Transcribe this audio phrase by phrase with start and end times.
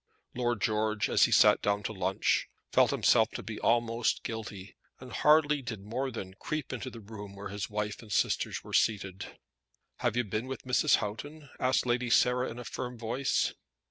[0.33, 5.11] Lord George, as he went down to lunch, felt himself to be almost guilty, and
[5.11, 9.37] hardly did more than creep into the room where his wife and sisters were seated.
[9.97, 10.95] "Have you been with Mrs.
[10.95, 13.53] Houghton?" asked Lady Sarah in a firm voice.